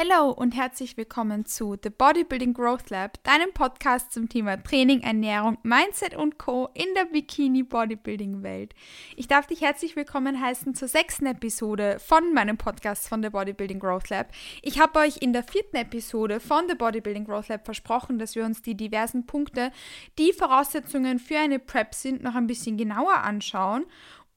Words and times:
Hallo 0.00 0.30
und 0.30 0.54
herzlich 0.54 0.96
willkommen 0.96 1.44
zu 1.44 1.76
The 1.82 1.90
Bodybuilding 1.90 2.54
Growth 2.54 2.88
Lab, 2.88 3.20
deinem 3.24 3.52
Podcast 3.52 4.12
zum 4.12 4.28
Thema 4.28 4.62
Training, 4.62 5.00
Ernährung, 5.00 5.58
Mindset 5.64 6.14
und 6.14 6.38
Co. 6.38 6.68
in 6.72 6.86
der 6.94 7.06
Bikini 7.06 7.64
Bodybuilding 7.64 8.44
Welt. 8.44 8.76
Ich 9.16 9.26
darf 9.26 9.48
dich 9.48 9.60
herzlich 9.60 9.96
willkommen 9.96 10.40
heißen 10.40 10.76
zur 10.76 10.86
sechsten 10.86 11.26
Episode 11.26 11.98
von 11.98 12.32
meinem 12.32 12.56
Podcast 12.56 13.08
von 13.08 13.24
The 13.24 13.30
Bodybuilding 13.30 13.80
Growth 13.80 14.08
Lab. 14.08 14.28
Ich 14.62 14.78
habe 14.78 15.00
euch 15.00 15.16
in 15.16 15.32
der 15.32 15.42
vierten 15.42 15.74
Episode 15.74 16.38
von 16.38 16.68
The 16.68 16.76
Bodybuilding 16.76 17.24
Growth 17.24 17.48
Lab 17.48 17.64
versprochen, 17.64 18.20
dass 18.20 18.36
wir 18.36 18.44
uns 18.44 18.62
die 18.62 18.76
diversen 18.76 19.26
Punkte, 19.26 19.72
die 20.16 20.32
Voraussetzungen 20.32 21.18
für 21.18 21.40
eine 21.40 21.58
Prep 21.58 21.92
sind, 21.92 22.22
noch 22.22 22.36
ein 22.36 22.46
bisschen 22.46 22.76
genauer 22.76 23.24
anschauen 23.24 23.84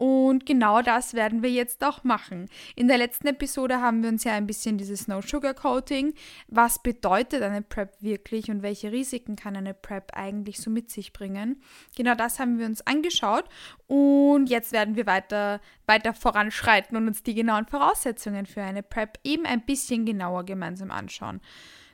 und 0.02 0.48
genau 0.48 0.82
das 0.82 1.14
werden 1.14 1.44
wir 1.44 1.52
jetzt 1.52 1.84
auch 1.84 2.04
machen. 2.04 2.50
In 2.76 2.88
der 2.88 2.98
letzten 2.98 3.28
Episode 3.28 3.82
haben 3.82 4.02
wir 4.02 4.10
uns 4.10 4.24
ja 4.24 4.34
ein 4.34 4.48
bisschen 4.48 4.80
dieses 4.80 5.08
No 5.08 5.22
Sugar 5.22 5.54
Coating, 5.54 6.16
was 6.48 6.82
bedeutet 6.82 7.44
eine 7.44 7.62
Prep 7.62 8.02
wirklich 8.02 8.50
und 8.50 8.64
welche 8.64 8.92
Risiken 8.92 9.36
kann 9.36 9.56
eine 9.56 9.76
Prep 9.76 10.14
eigentlich 10.16 10.58
so 10.58 10.72
mit 10.72 10.90
sich 10.90 11.14
bringen. 11.14 11.62
Genau 11.96 12.16
das 12.16 12.40
haben 12.40 12.58
wir 12.58 12.66
uns 12.66 12.82
angeschaut 12.88 13.46
und 13.86 14.48
jetzt 14.50 14.72
werden 14.72 14.96
wir 14.96 15.06
weiter, 15.06 15.62
weiter 15.86 16.16
voranschreiten 16.16 16.98
und 16.98 17.08
uns 17.08 17.22
die 17.22 17.36
genauen 17.36 17.68
Voraussetzungen 17.68 18.48
für 18.48 18.64
eine 18.64 18.82
Prep 18.82 19.20
eben 19.24 19.46
ein 19.46 19.62
bisschen 19.68 20.08
genauer 20.08 20.46
gemeinsam 20.46 20.90
anschauen. 20.90 21.42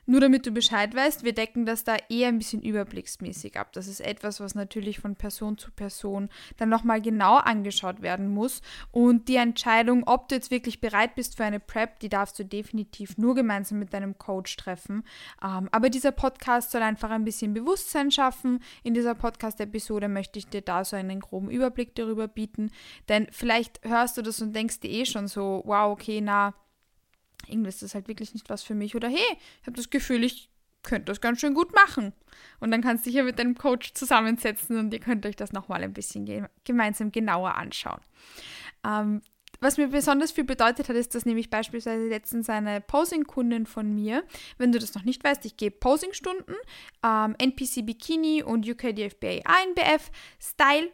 Nur 0.10 0.22
damit 0.22 0.46
du 0.46 0.52
Bescheid 0.52 0.96
weißt, 0.96 1.26
wir 1.26 1.34
decken 1.34 1.66
das 1.66 1.84
da 1.84 1.98
eher 2.08 2.30
ein 2.30 2.38
bisschen 2.38 2.62
überblicksmäßig 2.62 3.60
ab. 3.60 3.74
Das 3.74 3.88
ist 3.88 4.00
etwas, 4.00 4.40
was 4.40 4.56
natürlich 4.56 5.00
von 5.00 5.18
Person 5.18 5.58
zu 5.58 5.70
Person 5.70 6.30
dann 6.56 6.70
nochmal 6.70 7.02
genau 7.02 7.36
angeschaut 7.36 8.02
werden 8.02 8.30
muss. 8.30 8.62
Und 8.92 9.28
die 9.28 9.36
Entscheidung, 9.36 10.04
ob 10.06 10.30
du 10.30 10.36
jetzt 10.36 10.50
wirklich 10.50 10.80
bereit 10.80 11.16
bist 11.16 11.36
für 11.36 11.44
eine 11.44 11.60
Prep, 11.60 12.00
die 12.00 12.08
darfst 12.08 12.40
du 12.40 12.46
definitiv 12.46 13.18
nur 13.18 13.36
gemeinsam 13.36 13.80
mit 13.80 13.94
deinem 13.94 14.18
Coach 14.18 14.56
treffen. 14.56 15.04
Ähm, 15.44 15.68
aber 15.74 15.90
dieser 15.90 16.14
Podcast 16.14 16.72
soll 16.72 16.84
einfach 16.84 17.10
ein 17.10 17.26
bisschen 17.26 17.54
Bewusstsein 17.54 18.10
schaffen. 18.10 18.64
In 18.84 18.94
dieser 18.94 19.14
Podcast-Episode 19.14 20.08
möchte 20.08 20.40
ich 20.40 20.48
dir 20.48 20.62
da 20.62 20.86
so 20.86 20.96
einen 20.96 21.20
groben 21.20 21.52
Überblick 21.52 21.96
darüber 21.96 22.30
bieten. 22.30 22.72
Denn 23.10 23.28
vielleicht 23.32 23.82
hörst 23.84 24.16
du 24.16 24.22
das 24.22 24.42
und 24.42 24.56
denkst 24.56 24.80
dir 24.80 24.90
eh 24.90 25.06
schon 25.06 25.28
so, 25.28 25.64
wow, 25.66 25.92
okay, 25.92 26.22
na, 26.22 26.54
irgendwie 27.48 27.70
ist 27.70 27.96
halt 27.96 28.08
wirklich 28.08 28.34
nicht 28.34 28.50
was 28.50 28.64
für 28.64 28.76
mich. 28.76 28.96
Oder 28.96 29.10
hey, 29.10 29.38
ich 29.62 29.68
habe 29.68 29.78
das 29.78 29.90
Gefühl, 29.90 30.24
ich 30.24 30.50
könnte 30.84 31.06
das 31.06 31.22
ganz 31.22 31.40
schön 31.40 31.54
gut 31.54 31.74
machen. 31.74 32.14
Und 32.60 32.72
dann 32.72 32.82
kannst 32.82 33.06
du 33.06 33.10
dich 33.10 33.18
ja 33.18 33.24
mit 33.24 33.40
deinem 33.40 33.56
Coach 33.56 33.94
zusammensetzen 33.94 34.78
und 34.78 34.94
ihr 34.94 35.00
könnt 35.00 35.26
euch 35.26 35.36
das 35.36 35.52
nochmal 35.52 35.84
ein 35.84 35.94
bisschen 35.94 36.26
ge 36.26 36.44
gemeinsam 36.64 37.12
genauer 37.12 37.56
anschauen. 37.56 38.00
Ähm, 38.86 39.22
was 39.60 39.78
mir 39.78 39.88
besonders 39.88 40.32
viel 40.32 40.44
bedeutet 40.44 40.88
hat, 40.88 40.96
ist, 40.96 41.16
dass 41.16 41.26
nämlich 41.26 41.50
beispielsweise 41.50 42.08
letztens 42.08 42.50
eine 42.50 42.80
Posing-Kundin 42.80 43.66
von 43.66 43.94
mir, 43.94 44.24
wenn 44.58 44.72
du 44.72 44.78
das 44.78 44.94
noch 44.94 45.04
nicht 45.04 45.24
weißt, 45.24 45.46
ich 45.46 45.58
gebe 45.58 45.78
Posing-Stunden, 45.78 46.54
ähm, 47.04 47.36
NPC 47.40 47.84
Bikini 47.84 48.44
und 48.44 48.70
UKDFBA 48.70 49.42
INBF 49.64 50.12
Style 50.40 50.92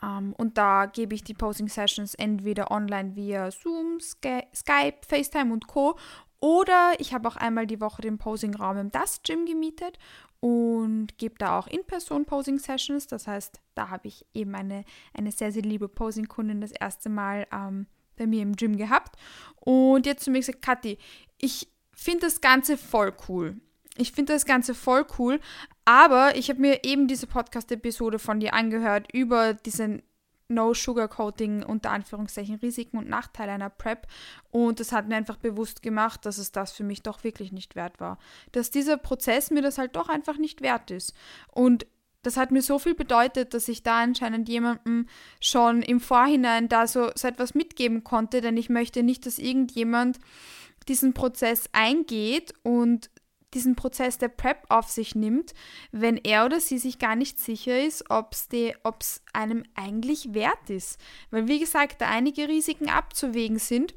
um, 0.00 0.08
ähm, 0.08 0.34
und 0.36 0.58
da 0.58 0.86
gebe 0.86 1.14
ich 1.14 1.24
die 1.24 1.34
Posing 1.34 1.68
Sessions 1.68 2.14
entweder 2.14 2.70
online 2.70 3.16
via 3.16 3.50
Zoom, 3.50 3.98
Skype, 4.00 4.98
FaceTime 5.06 5.52
und 5.52 5.66
Co. 5.66 5.98
Oder 6.40 6.92
ich 6.98 7.12
habe 7.12 7.28
auch 7.28 7.36
einmal 7.36 7.66
die 7.66 7.80
Woche 7.80 8.02
den 8.02 8.18
Posing-Raum 8.18 8.76
im 8.76 8.92
Dust 8.92 9.24
Gym 9.24 9.44
gemietet 9.44 9.98
und 10.40 11.18
gebe 11.18 11.34
da 11.38 11.58
auch 11.58 11.66
In-Person-Posing-Sessions. 11.66 13.08
Das 13.08 13.26
heißt, 13.26 13.60
da 13.74 13.90
habe 13.90 14.06
ich 14.06 14.24
eben 14.34 14.54
eine, 14.54 14.84
eine 15.14 15.32
sehr, 15.32 15.50
sehr 15.50 15.62
liebe 15.62 15.88
Posing-Kundin 15.88 16.60
das 16.60 16.70
erste 16.70 17.08
Mal 17.08 17.46
ähm, 17.52 17.86
bei 18.16 18.26
mir 18.26 18.42
im 18.42 18.54
Gym 18.54 18.76
gehabt. 18.76 19.16
Und 19.56 20.06
jetzt 20.06 20.24
zu 20.24 20.30
mir 20.30 20.38
gesagt, 20.38 20.62
Kathi, 20.62 20.98
ich 21.38 21.68
finde 21.92 22.26
das 22.26 22.40
Ganze 22.40 22.76
voll 22.76 23.12
cool. 23.28 23.60
Ich 23.96 24.12
finde 24.12 24.32
das 24.32 24.46
Ganze 24.46 24.74
voll 24.74 25.04
cool, 25.18 25.40
aber 25.88 26.36
ich 26.36 26.50
habe 26.50 26.60
mir 26.60 26.84
eben 26.84 27.08
diese 27.08 27.26
Podcast-Episode 27.26 28.18
von 28.18 28.40
dir 28.40 28.52
angehört 28.52 29.08
über 29.10 29.54
diesen 29.54 30.02
No 30.46 30.74
Sugar 30.74 31.08
Coating 31.08 31.62
unter 31.62 31.92
Anführungszeichen 31.92 32.56
Risiken 32.56 32.98
und 32.98 33.08
Nachteile 33.08 33.52
einer 33.52 33.70
Prep 33.70 34.06
und 34.50 34.80
das 34.80 34.92
hat 34.92 35.08
mir 35.08 35.16
einfach 35.16 35.38
bewusst 35.38 35.82
gemacht, 35.82 36.26
dass 36.26 36.36
es 36.36 36.52
das 36.52 36.72
für 36.72 36.84
mich 36.84 37.02
doch 37.02 37.24
wirklich 37.24 37.52
nicht 37.52 37.74
wert 37.74 38.00
war. 38.00 38.18
Dass 38.52 38.70
dieser 38.70 38.98
Prozess 38.98 39.50
mir 39.50 39.62
das 39.62 39.78
halt 39.78 39.96
doch 39.96 40.10
einfach 40.10 40.36
nicht 40.36 40.60
wert 40.60 40.90
ist. 40.90 41.14
Und 41.52 41.86
das 42.22 42.36
hat 42.36 42.50
mir 42.50 42.60
so 42.60 42.78
viel 42.78 42.94
bedeutet, 42.94 43.54
dass 43.54 43.66
ich 43.66 43.82
da 43.82 44.02
anscheinend 44.02 44.46
jemandem 44.46 45.06
schon 45.40 45.80
im 45.80 46.00
Vorhinein 46.00 46.68
da 46.68 46.86
so, 46.86 47.10
so 47.14 47.28
etwas 47.28 47.54
mitgeben 47.54 48.04
konnte, 48.04 48.42
denn 48.42 48.58
ich 48.58 48.68
möchte 48.68 49.02
nicht, 49.02 49.24
dass 49.24 49.38
irgendjemand 49.38 50.18
diesen 50.86 51.14
Prozess 51.14 51.70
eingeht 51.72 52.52
und 52.62 53.08
diesen 53.54 53.76
Prozess 53.76 54.18
der 54.18 54.28
Prep 54.28 54.64
auf 54.68 54.88
sich 54.88 55.14
nimmt, 55.14 55.54
wenn 55.90 56.16
er 56.16 56.44
oder 56.44 56.60
sie 56.60 56.78
sich 56.78 56.98
gar 56.98 57.16
nicht 57.16 57.38
sicher 57.38 57.82
ist, 57.82 58.10
ob 58.10 58.32
es 58.32 59.22
einem 59.32 59.64
eigentlich 59.74 60.34
wert 60.34 60.70
ist. 60.70 61.00
Weil, 61.30 61.48
wie 61.48 61.58
gesagt, 61.58 62.00
da 62.00 62.08
einige 62.08 62.48
Risiken 62.48 62.88
abzuwägen 62.88 63.58
sind 63.58 63.94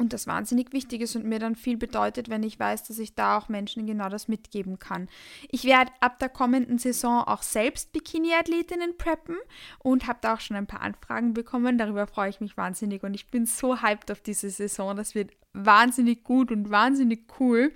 und 0.00 0.14
das 0.14 0.26
wahnsinnig 0.26 0.72
wichtig 0.72 1.02
ist 1.02 1.14
und 1.14 1.26
mir 1.26 1.38
dann 1.38 1.56
viel 1.56 1.76
bedeutet, 1.76 2.30
wenn 2.30 2.42
ich 2.42 2.58
weiß, 2.58 2.84
dass 2.84 2.98
ich 2.98 3.14
da 3.14 3.36
auch 3.36 3.50
Menschen 3.50 3.86
genau 3.86 4.08
das 4.08 4.28
mitgeben 4.28 4.78
kann. 4.78 5.08
Ich 5.50 5.64
werde 5.64 5.92
ab 6.00 6.18
der 6.18 6.30
kommenden 6.30 6.78
Saison 6.78 7.22
auch 7.22 7.42
selbst 7.42 7.92
Bikini-Athletinnen 7.92 8.96
preppen 8.96 9.36
und 9.78 10.06
habe 10.06 10.18
da 10.22 10.34
auch 10.34 10.40
schon 10.40 10.56
ein 10.56 10.66
paar 10.66 10.80
Anfragen 10.80 11.34
bekommen. 11.34 11.76
Darüber 11.76 12.06
freue 12.06 12.30
ich 12.30 12.40
mich 12.40 12.56
wahnsinnig 12.56 13.02
und 13.02 13.12
ich 13.12 13.30
bin 13.30 13.44
so 13.44 13.82
hyped 13.82 14.10
auf 14.10 14.22
diese 14.22 14.48
Saison. 14.48 14.96
Das 14.96 15.14
wird 15.14 15.32
wahnsinnig 15.52 16.24
gut 16.24 16.50
und 16.50 16.70
wahnsinnig 16.70 17.26
cool. 17.40 17.72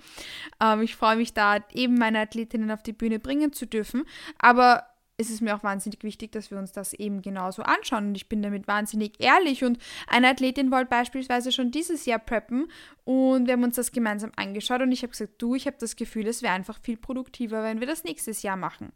Ähm, 0.61 0.81
ich 0.81 0.95
freue 0.95 1.17
mich 1.17 1.33
da 1.33 1.59
eben 1.73 1.95
meine 1.95 2.19
Athletinnen 2.19 2.71
auf 2.71 2.83
die 2.83 2.93
Bühne 2.93 3.19
bringen 3.19 3.53
zu 3.53 3.65
dürfen. 3.65 4.05
Aber 4.39 4.85
ist 5.17 5.29
es 5.29 5.41
mir 5.41 5.55
auch 5.55 5.63
wahnsinnig 5.63 6.03
wichtig, 6.03 6.31
dass 6.31 6.51
wir 6.51 6.57
uns 6.57 6.71
das 6.71 6.93
eben 6.93 7.21
genauso 7.21 7.63
anschauen. 7.63 8.07
Und 8.07 8.15
ich 8.15 8.27
bin 8.27 8.41
damit 8.41 8.67
wahnsinnig 8.67 9.19
ehrlich. 9.19 9.63
Und 9.63 9.77
eine 10.07 10.29
Athletin 10.29 10.71
wollte 10.71 10.89
beispielsweise 10.89 11.51
schon 11.51 11.71
dieses 11.71 12.05
Jahr 12.05 12.19
preppen 12.19 12.69
und 13.05 13.45
wir 13.45 13.53
haben 13.53 13.63
uns 13.63 13.75
das 13.77 13.91
gemeinsam 13.91 14.31
angeschaut 14.35 14.81
und 14.81 14.91
ich 14.91 15.03
habe 15.03 15.11
gesagt, 15.11 15.41
du, 15.41 15.55
ich 15.55 15.67
habe 15.67 15.77
das 15.79 15.95
Gefühl, 15.95 16.27
es 16.27 16.41
wäre 16.41 16.53
einfach 16.53 16.79
viel 16.81 16.97
produktiver, 16.97 17.63
wenn 17.63 17.79
wir 17.79 17.87
das 17.87 18.03
nächstes 18.03 18.41
Jahr 18.41 18.57
machen. 18.57 18.91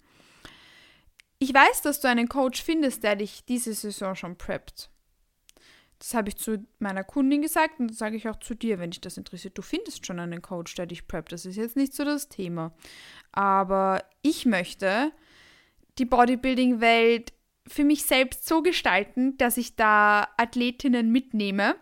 Ich 1.39 1.53
weiß, 1.53 1.83
dass 1.83 2.01
du 2.01 2.09
einen 2.09 2.27
Coach 2.27 2.61
findest, 2.61 3.03
der 3.03 3.15
dich 3.15 3.45
diese 3.45 3.73
Saison 3.73 4.13
schon 4.15 4.37
preppt. 4.37 4.89
Das 5.99 6.13
habe 6.13 6.29
ich 6.29 6.37
zu 6.37 6.65
meiner 6.79 7.03
Kundin 7.03 7.41
gesagt 7.41 7.79
und 7.79 7.91
das 7.91 7.97
sage 7.97 8.15
ich 8.15 8.29
auch 8.29 8.39
zu 8.39 8.55
dir, 8.55 8.79
wenn 8.79 8.91
dich 8.91 9.01
das 9.01 9.17
interessiert. 9.17 9.57
Du 9.57 9.61
findest 9.61 10.05
schon 10.05 10.19
einen 10.19 10.41
Coach, 10.41 10.75
der 10.75 10.85
dich 10.85 11.07
preppt. 11.07 11.33
Das 11.33 11.45
ist 11.45 11.57
jetzt 11.57 11.75
nicht 11.75 11.93
so 11.93 12.05
das 12.05 12.29
Thema. 12.29 12.73
Aber 13.33 14.03
ich 14.21 14.45
möchte, 14.45 15.11
die 15.97 16.05
Bodybuilding-Welt 16.05 17.33
für 17.67 17.83
mich 17.83 18.05
selbst 18.05 18.47
so 18.47 18.61
gestalten, 18.61 19.37
dass 19.37 19.57
ich 19.57 19.75
da 19.75 20.29
Athletinnen 20.37 21.11
mitnehme, 21.11 21.75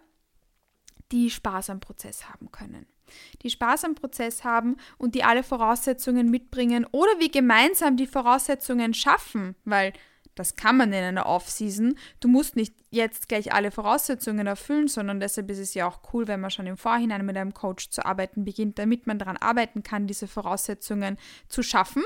die 1.11 1.29
Spaß 1.29 1.69
am 1.69 1.79
Prozess 1.79 2.27
haben 2.27 2.51
können. 2.51 2.87
Die 3.43 3.49
Spaß 3.49 3.85
am 3.85 3.95
Prozess 3.95 4.43
haben 4.43 4.75
und 4.97 5.15
die 5.15 5.23
alle 5.23 5.43
Voraussetzungen 5.43 6.29
mitbringen 6.29 6.85
oder 6.91 7.19
wir 7.19 7.29
gemeinsam 7.29 7.95
die 7.95 8.07
Voraussetzungen 8.07 8.93
schaffen, 8.93 9.55
weil 9.63 9.93
das 10.39 10.55
kann 10.55 10.77
man 10.77 10.93
in 10.93 11.03
einer 11.03 11.25
Off-Season. 11.25 11.97
Du 12.19 12.27
musst 12.27 12.55
nicht 12.55 12.73
jetzt 12.89 13.27
gleich 13.27 13.53
alle 13.53 13.71
Voraussetzungen 13.71 14.47
erfüllen, 14.47 14.87
sondern 14.87 15.19
deshalb 15.19 15.49
ist 15.49 15.59
es 15.59 15.73
ja 15.73 15.87
auch 15.87 15.99
cool, 16.13 16.27
wenn 16.27 16.39
man 16.39 16.51
schon 16.51 16.67
im 16.67 16.77
Vorhinein 16.77 17.25
mit 17.25 17.37
einem 17.37 17.53
Coach 17.53 17.89
zu 17.89 18.05
arbeiten 18.05 18.45
beginnt, 18.45 18.79
damit 18.79 19.07
man 19.07 19.19
daran 19.19 19.37
arbeiten 19.37 19.83
kann, 19.83 20.07
diese 20.07 20.27
Voraussetzungen 20.27 21.17
zu 21.49 21.63
schaffen 21.63 22.03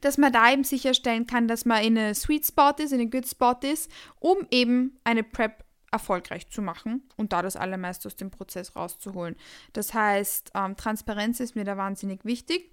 dass 0.00 0.18
man 0.18 0.32
da 0.32 0.50
eben 0.50 0.64
sicherstellen 0.64 1.26
kann, 1.26 1.48
dass 1.48 1.64
man 1.64 1.84
in 1.84 1.96
eine 1.96 2.14
Sweet 2.14 2.46
Spot 2.46 2.74
ist, 2.78 2.92
in 2.92 3.00
eine 3.00 3.10
Good 3.10 3.28
Spot 3.28 3.56
ist, 3.62 3.90
um 4.18 4.38
eben 4.50 4.98
eine 5.04 5.22
Prep 5.22 5.64
erfolgreich 5.90 6.48
zu 6.48 6.62
machen 6.62 7.02
und 7.16 7.32
da 7.32 7.42
das 7.42 7.54
Allermeiste 7.54 8.08
aus 8.08 8.16
dem 8.16 8.30
Prozess 8.30 8.74
rauszuholen. 8.74 9.36
Das 9.74 9.92
heißt, 9.92 10.52
ähm, 10.54 10.76
Transparenz 10.76 11.38
ist 11.38 11.54
mir 11.54 11.64
da 11.64 11.76
wahnsinnig 11.76 12.24
wichtig. 12.24 12.72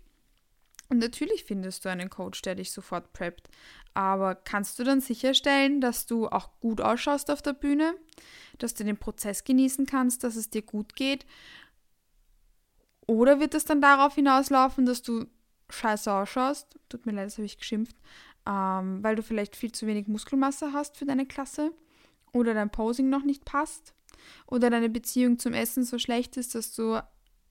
Und 0.90 0.98
natürlich 0.98 1.44
findest 1.44 1.86
du 1.86 1.90
einen 1.90 2.10
Coach, 2.10 2.42
der 2.42 2.56
dich 2.56 2.72
sofort 2.72 3.14
preppt. 3.14 3.48
Aber 3.94 4.36
kannst 4.36 4.80
du 4.80 4.84
dann 4.84 5.02
sicherstellen, 5.02 5.82
dass 5.82 6.08
du 6.08 6.28
auch 6.28 6.60
gut 6.60 6.82
ausschaust 6.82 7.30
auf 7.30 7.42
der 7.42 7.54
Bühne, 7.54 7.94
dass 8.58 8.74
du 8.74 8.84
den 8.84 8.98
Prozess 8.98 9.44
genießen 9.44 9.86
kannst, 9.86 10.24
dass 10.24 10.36
es 10.36 10.50
dir 10.50 10.64
gut 10.64 10.96
geht? 10.96 11.26
Oder 13.06 13.40
wird 13.40 13.54
es 13.54 13.66
dann 13.66 13.82
darauf 13.82 14.16
hinauslaufen, 14.16 14.86
dass 14.86 15.02
du 15.02 15.26
scheiße 15.70 16.12
ausschaust, 16.12 16.80
tut 16.90 17.06
mir 17.06 17.12
leid, 17.12 17.28
das 17.28 17.38
habe 17.38 17.46
ich 17.46 17.58
geschimpft, 17.58 17.96
ähm, 18.48 19.04
weil 19.04 19.16
du 19.16 19.24
vielleicht 19.24 19.56
viel 19.56 19.72
zu 19.72 19.88
wenig 19.88 20.08
Muskelmasse 20.08 20.74
hast 20.74 20.98
für 20.98 21.06
deine 21.06 21.26
Klasse 21.26 21.72
oder 22.34 22.54
dein 22.54 22.72
Posing 22.72 23.10
noch 23.10 23.24
nicht 23.24 23.46
passt 23.46 23.94
oder 24.48 24.70
deine 24.70 24.90
Beziehung 24.90 25.38
zum 25.40 25.54
Essen 25.54 25.84
so 25.84 26.00
schlecht 26.00 26.38
ist, 26.38 26.56
dass 26.56 26.74
du 26.74 27.00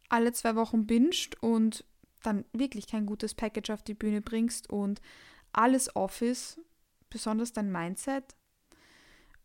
alle 0.08 0.32
zwei 0.32 0.56
Wochen 0.56 0.86
bingst 0.86 1.40
und 1.42 1.84
dann 2.22 2.44
wirklich 2.52 2.86
kein 2.86 3.06
gutes 3.06 3.34
Package 3.34 3.70
auf 3.70 3.82
die 3.82 3.94
Bühne 3.94 4.20
bringst 4.20 4.70
und 4.70 5.00
alles 5.52 5.94
off 5.96 6.22
ist, 6.22 6.60
besonders 7.10 7.52
dein 7.52 7.72
Mindset, 7.72 8.36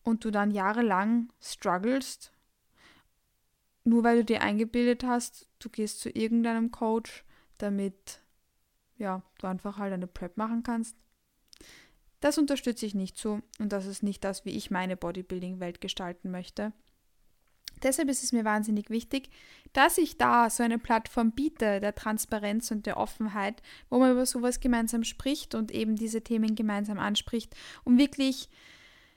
und 0.04 0.25
du 0.25 0.31
dann 0.31 0.52
jahrelang 0.52 1.31
strugglest 1.42 2.34
nur 3.84 4.04
weil 4.04 4.18
du 4.18 4.25
dir 4.25 4.42
eingebildet 4.42 5.04
hast, 5.04 5.50
du 5.60 5.70
gehst 5.70 6.00
zu 6.00 6.10
irgendeinem 6.10 6.72
Coach, 6.72 7.25
damit 7.58 8.22
ja, 8.98 9.24
du 9.40 9.48
einfach 9.48 9.78
halt 9.78 9.94
eine 9.94 10.08
Prep 10.08 10.38
machen 10.38 10.64
kannst. 10.64 10.96
Das 12.20 12.38
unterstütze 12.38 12.86
ich 12.86 12.96
nicht 12.96 13.18
so 13.18 13.42
und 13.60 13.74
das 13.74 13.86
ist 13.86 14.02
nicht 14.02 14.24
das, 14.24 14.46
wie 14.46 14.52
ich 14.52 14.72
meine 14.72 14.96
Bodybuilding-Welt 14.96 15.81
gestalten 15.81 16.31
möchte. 16.31 16.72
Deshalb 17.83 18.09
ist 18.09 18.24
es 18.24 18.31
mir 18.31 18.45
wahnsinnig 18.45 18.89
wichtig, 18.89 19.30
dass 19.74 19.97
ich 19.97 20.18
da 20.18 20.50
so 20.50 20.63
eine 20.63 20.80
Plattform 20.80 21.31
biete 21.31 21.80
der 21.80 21.95
Transparenz 21.95 22.71
und 22.71 22.85
der 22.85 22.97
Offenheit, 22.97 23.62
wo 23.89 24.00
man 24.00 24.12
über 24.12 24.25
sowas 24.25 24.59
gemeinsam 24.59 25.03
spricht 25.03 25.56
und 25.56 25.71
eben 25.71 25.95
diese 25.95 26.21
Themen 26.21 26.56
gemeinsam 26.56 27.00
anspricht, 27.00 27.56
um 27.83 27.97
wirklich 27.97 28.50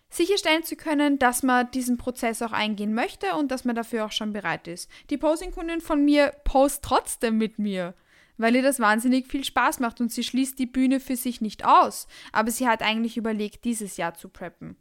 sicherstellen 0.08 0.62
zu 0.62 0.76
können, 0.76 1.18
dass 1.18 1.42
man 1.42 1.70
diesen 1.70 1.96
Prozess 1.96 2.42
auch 2.42 2.52
eingehen 2.52 2.94
möchte 2.94 3.34
und 3.34 3.50
dass 3.50 3.64
man 3.64 3.76
dafür 3.76 4.06
auch 4.06 4.12
schon 4.12 4.32
bereit 4.32 4.68
ist. 4.68 4.90
Die 5.10 5.18
Posing-Kundin 5.18 5.80
von 5.80 6.04
mir 6.04 6.32
post 6.44 6.82
trotzdem 6.82 7.38
mit 7.38 7.58
mir, 7.58 7.94
weil 8.36 8.54
ihr 8.56 8.62
das 8.62 8.80
wahnsinnig 8.80 9.26
viel 9.26 9.44
Spaß 9.44 9.80
macht 9.80 10.00
und 10.00 10.12
sie 10.12 10.24
schließt 10.24 10.58
die 10.58 10.66
Bühne 10.66 11.00
für 11.00 11.16
sich 11.16 11.40
nicht 11.40 11.64
aus, 11.64 12.06
aber 12.32 12.50
sie 12.50 12.68
hat 12.68 12.82
eigentlich 12.82 13.16
überlegt, 13.16 13.64
dieses 13.64 13.96
Jahr 13.96 14.14
zu 14.14 14.28
preppen. 14.28 14.76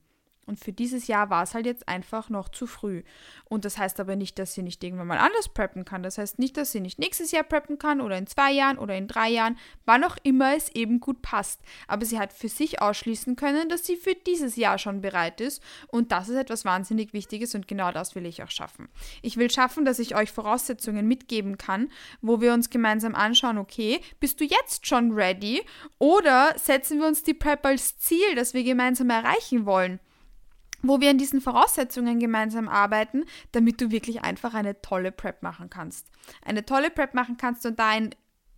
Und 0.45 0.59
für 0.59 0.73
dieses 0.73 1.07
Jahr 1.07 1.29
war 1.29 1.43
es 1.43 1.53
halt 1.53 1.65
jetzt 1.65 1.87
einfach 1.87 2.29
noch 2.29 2.49
zu 2.49 2.67
früh. 2.67 3.03
Und 3.45 3.65
das 3.65 3.77
heißt 3.77 3.99
aber 3.99 4.15
nicht, 4.15 4.37
dass 4.37 4.53
sie 4.53 4.61
nicht 4.61 4.83
irgendwann 4.83 5.07
mal 5.07 5.17
anders 5.17 5.49
preppen 5.49 5.85
kann. 5.85 6.03
Das 6.03 6.17
heißt 6.17 6.39
nicht, 6.39 6.57
dass 6.57 6.71
sie 6.71 6.81
nicht 6.81 6.99
nächstes 6.99 7.31
Jahr 7.31 7.43
preppen 7.43 7.79
kann 7.79 8.01
oder 8.01 8.17
in 8.17 8.27
zwei 8.27 8.51
Jahren 8.51 8.77
oder 8.77 8.95
in 8.95 9.07
drei 9.07 9.29
Jahren, 9.29 9.57
wann 9.85 10.03
auch 10.03 10.17
immer 10.23 10.55
es 10.55 10.69
eben 10.75 10.99
gut 10.99 11.21
passt. 11.21 11.61
Aber 11.87 12.05
sie 12.05 12.19
hat 12.19 12.31
für 12.31 12.49
sich 12.49 12.81
ausschließen 12.81 13.35
können, 13.35 13.69
dass 13.69 13.85
sie 13.85 13.95
für 13.95 14.13
dieses 14.13 14.55
Jahr 14.55 14.77
schon 14.77 15.01
bereit 15.01 15.41
ist. 15.41 15.63
Und 15.87 16.11
das 16.11 16.29
ist 16.29 16.35
etwas 16.35 16.65
wahnsinnig 16.65 17.13
Wichtiges 17.13 17.55
und 17.55 17.67
genau 17.67 17.91
das 17.91 18.15
will 18.15 18.25
ich 18.25 18.43
auch 18.43 18.51
schaffen. 18.51 18.89
Ich 19.21 19.37
will 19.37 19.49
schaffen, 19.49 19.85
dass 19.85 19.99
ich 19.99 20.15
euch 20.15 20.31
Voraussetzungen 20.31 21.07
mitgeben 21.07 21.57
kann, 21.57 21.89
wo 22.21 22.41
wir 22.41 22.53
uns 22.53 22.69
gemeinsam 22.69 23.15
anschauen, 23.15 23.57
okay, 23.57 23.99
bist 24.19 24.39
du 24.39 24.43
jetzt 24.43 24.85
schon 24.85 25.11
ready? 25.11 25.63
Oder 25.97 26.53
setzen 26.57 26.99
wir 26.99 27.07
uns 27.07 27.23
die 27.23 27.33
Prep 27.33 27.65
als 27.65 27.97
Ziel, 27.97 28.35
das 28.35 28.53
wir 28.53 28.63
gemeinsam 28.63 29.09
erreichen 29.09 29.65
wollen? 29.65 29.99
Wo 30.81 30.99
wir 31.01 31.09
an 31.09 31.17
diesen 31.17 31.41
Voraussetzungen 31.41 32.19
gemeinsam 32.19 32.67
arbeiten, 32.67 33.25
damit 33.51 33.81
du 33.81 33.91
wirklich 33.91 34.21
einfach 34.21 34.53
eine 34.53 34.81
tolle 34.81 35.11
Prep 35.11 35.43
machen 35.43 35.69
kannst. 35.69 36.07
Eine 36.43 36.65
tolle 36.65 36.89
Prep 36.89 37.13
machen 37.13 37.37
kannst 37.37 37.65
und 37.65 37.79
da 37.79 37.89
ein 37.89 38.15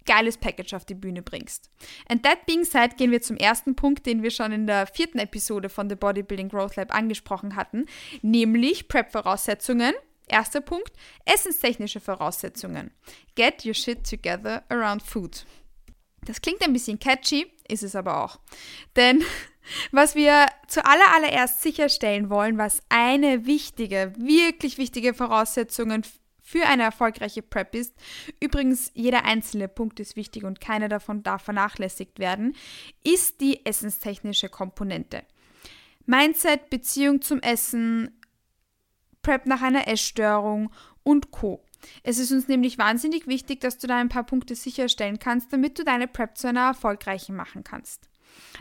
geiles 0.07 0.37
Package 0.37 0.73
auf 0.73 0.85
die 0.85 0.95
Bühne 0.95 1.21
bringst. 1.21 1.69
And 2.09 2.23
that 2.23 2.45
being 2.47 2.63
said, 2.63 2.97
gehen 2.97 3.11
wir 3.11 3.21
zum 3.21 3.37
ersten 3.37 3.75
Punkt, 3.75 4.05
den 4.05 4.23
wir 4.23 4.31
schon 4.31 4.51
in 4.51 4.65
der 4.65 4.87
vierten 4.87 5.19
Episode 5.19 5.69
von 5.69 5.89
The 5.89 5.95
Bodybuilding 5.95 6.49
Growth 6.49 6.77
Lab 6.77 6.95
angesprochen 6.95 7.55
hatten, 7.55 7.85
nämlich 8.23 8.87
Prep-Voraussetzungen. 8.87 9.93
Erster 10.29 10.59
Punkt, 10.59 10.91
essenstechnische 11.23 12.01
Voraussetzungen. 12.01 12.91
Get 13.35 13.65
your 13.65 13.73
shit 13.73 14.09
together 14.09 14.63
around 14.67 15.01
food. 15.01 15.45
Das 16.25 16.41
klingt 16.41 16.61
ein 16.63 16.73
bisschen 16.73 16.99
catchy, 16.99 17.49
ist 17.69 17.83
es 17.83 17.95
aber 17.95 18.25
auch. 18.25 18.37
Denn 18.97 19.23
was 19.91 20.15
wir 20.15 20.45
zuallererst 20.67 21.61
sicherstellen 21.61 22.29
wollen, 22.29 22.57
was 22.57 22.81
eine 22.89 23.45
wichtige, 23.45 24.13
wirklich 24.17 24.77
wichtige 24.77 25.13
Voraussetzung 25.13 26.03
für 26.41 26.65
eine 26.65 26.83
erfolgreiche 26.83 27.41
Prep 27.41 27.75
ist, 27.75 27.93
übrigens 28.39 28.91
jeder 28.93 29.25
einzelne 29.25 29.67
Punkt 29.67 29.99
ist 29.99 30.15
wichtig 30.15 30.45
und 30.45 30.61
keiner 30.61 30.87
davon 30.87 31.21
darf 31.21 31.43
vernachlässigt 31.43 32.19
werden, 32.19 32.55
ist 33.03 33.41
die 33.41 33.65
essenstechnische 33.65 34.47
Komponente. 34.47 35.23
Mindset, 36.05 36.69
Beziehung 36.69 37.21
zum 37.21 37.41
Essen, 37.41 38.17
Prep 39.21 39.45
nach 39.45 39.61
einer 39.61 39.89
Essstörung 39.89 40.71
und 41.03 41.31
Co. 41.31 41.61
Es 42.03 42.17
ist 42.17 42.31
uns 42.31 42.47
nämlich 42.47 42.77
wahnsinnig 42.77 43.27
wichtig, 43.27 43.59
dass 43.59 43.77
du 43.77 43.87
da 43.87 43.97
ein 43.97 44.07
paar 44.07 44.25
Punkte 44.25 44.55
sicherstellen 44.55 45.19
kannst, 45.19 45.51
damit 45.51 45.77
du 45.77 45.83
deine 45.83 46.07
Prep 46.07 46.37
zu 46.37 46.47
einer 46.47 46.67
erfolgreichen 46.67 47.35
machen 47.35 47.65
kannst. 47.65 48.09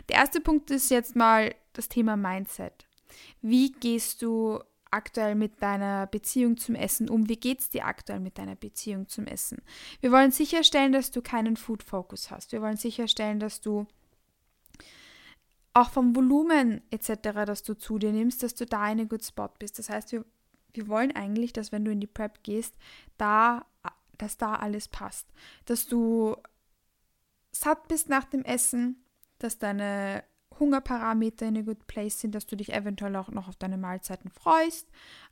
Der 0.09 0.17
erste 0.17 0.41
Punkt 0.41 0.71
ist 0.71 0.89
jetzt 0.89 1.15
mal 1.15 1.53
das 1.73 1.89
Thema 1.89 2.15
Mindset. 2.17 2.87
Wie 3.41 3.71
gehst 3.71 4.21
du 4.21 4.59
aktuell 4.91 5.35
mit 5.35 5.61
deiner 5.61 6.07
Beziehung 6.07 6.57
zum 6.57 6.75
Essen 6.75 7.09
um? 7.09 7.27
Wie 7.29 7.37
geht 7.37 7.59
es 7.59 7.69
dir 7.69 7.85
aktuell 7.85 8.19
mit 8.19 8.37
deiner 8.37 8.55
Beziehung 8.55 9.07
zum 9.07 9.25
Essen? 9.25 9.61
Wir 10.01 10.11
wollen 10.11 10.31
sicherstellen, 10.31 10.91
dass 10.91 11.11
du 11.11 11.21
keinen 11.21 11.57
Food 11.57 11.83
Focus 11.83 12.31
hast. 12.31 12.51
Wir 12.51 12.61
wollen 12.61 12.77
sicherstellen, 12.77 13.39
dass 13.39 13.61
du 13.61 13.87
auch 15.73 15.91
vom 15.91 16.15
Volumen 16.15 16.81
etc., 16.89 17.45
das 17.45 17.63
du 17.63 17.75
zu 17.75 17.99
dir 17.99 18.11
nimmst, 18.11 18.41
dass 18.41 18.55
du 18.55 18.65
da 18.65 18.85
in 18.85 18.99
einem 18.99 19.09
Good 19.09 19.23
Spot 19.23 19.49
bist. 19.59 19.77
Das 19.77 19.89
heißt, 19.89 20.11
wir, 20.11 20.25
wir 20.73 20.87
wollen 20.87 21.15
eigentlich, 21.15 21.53
dass 21.53 21.71
wenn 21.71 21.85
du 21.85 21.91
in 21.91 21.99
die 21.99 22.07
Prep 22.07 22.43
gehst, 22.43 22.75
da, 23.17 23.65
dass 24.17 24.37
da 24.37 24.55
alles 24.55 24.87
passt. 24.87 25.27
Dass 25.65 25.87
du 25.87 26.35
satt 27.51 27.87
bist 27.87 28.09
nach 28.09 28.25
dem 28.25 28.43
Essen, 28.43 29.03
dass 29.39 29.57
deine 29.57 30.23
Hungerparameter 30.59 31.47
in 31.47 31.57
a 31.57 31.61
good 31.61 31.87
place 31.87 32.19
sind, 32.19 32.35
dass 32.35 32.45
du 32.45 32.55
dich 32.55 32.73
eventuell 32.73 33.15
auch 33.15 33.29
noch 33.29 33.47
auf 33.47 33.55
deine 33.55 33.77
Mahlzeiten 33.77 34.29
freust. 34.29 34.87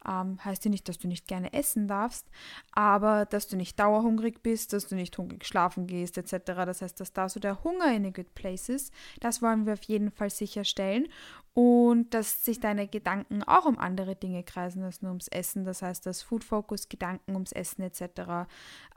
Ähm, 0.07 0.43
heißt 0.43 0.65
ja 0.65 0.71
nicht, 0.71 0.87
dass 0.87 0.99
du 0.99 1.07
nicht 1.07 1.27
gerne 1.27 1.53
essen 1.53 1.87
darfst, 1.87 2.27
aber 2.71 3.25
dass 3.25 3.47
du 3.47 3.55
nicht 3.55 3.79
dauerhungrig 3.79 4.43
bist, 4.43 4.73
dass 4.73 4.87
du 4.87 4.95
nicht 4.95 5.17
hungrig 5.17 5.45
schlafen 5.45 5.87
gehst, 5.87 6.17
etc. 6.17 6.43
Das 6.45 6.81
heißt, 6.81 6.99
dass 6.99 7.13
da 7.13 7.27
so 7.29 7.39
der 7.39 7.63
Hunger 7.63 7.93
in 7.93 8.05
a 8.05 8.09
good 8.09 8.33
place 8.35 8.69
ist. 8.69 8.93
Das 9.19 9.41
wollen 9.41 9.65
wir 9.65 9.73
auf 9.73 9.83
jeden 9.83 10.11
Fall 10.11 10.29
sicherstellen. 10.29 11.07
Und 11.53 12.13
dass 12.13 12.43
sich 12.43 12.59
deine 12.59 12.85
Gedanken 12.85 13.41
auch 13.41 13.65
um 13.65 13.79
andere 13.79 14.17
Dinge 14.17 14.43
kreisen 14.43 14.83
als 14.83 15.01
nur 15.01 15.11
ums 15.11 15.29
Essen. 15.29 15.63
Das 15.63 15.81
heißt, 15.81 16.05
dass 16.05 16.21
Food 16.21 16.43
Focus, 16.43 16.89
Gedanken 16.89 17.33
ums 17.33 17.53
Essen 17.53 17.81
etc., 17.81 18.49